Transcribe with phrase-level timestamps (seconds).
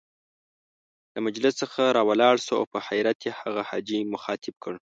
[1.13, 4.73] له مجلس څخه را ولاړ شو او په حيرت يې هغه حاجي مخاطب کړ.